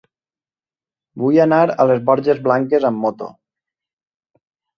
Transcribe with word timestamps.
Vull 1.23 1.37
anar 1.45 1.59
a 1.65 1.85
les 1.91 2.01
Borges 2.07 2.41
Blanques 2.49 2.89
amb 2.91 3.05
moto. 3.05 3.29